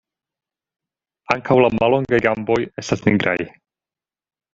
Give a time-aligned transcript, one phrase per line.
[1.35, 3.37] Ankaŭ la mallongaj gamboj estas nigraj.